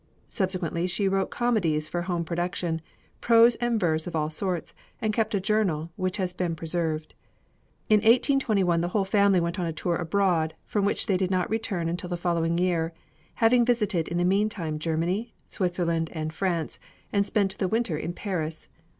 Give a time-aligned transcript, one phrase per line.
[0.29, 2.81] Subsequently she wrote comedies for home production,
[3.19, 7.13] prose and verse of all sorts, and kept a journal, which has been preserved.
[7.87, 11.51] In 1821 the whole family went on a tour abroad, from which they did not
[11.51, 12.93] return until the following year,
[13.35, 16.79] having visited in the meantime Germany, Switzerland, and France,
[17.13, 18.69] and spent the winter in Paris.